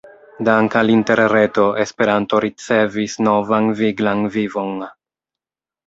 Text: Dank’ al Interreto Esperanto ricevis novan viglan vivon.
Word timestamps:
Dank’ 0.47 0.77
al 0.79 0.89
Interreto 0.93 1.65
Esperanto 1.85 2.41
ricevis 2.47 3.21
novan 3.29 3.71
viglan 3.83 4.29
vivon. 4.39 4.77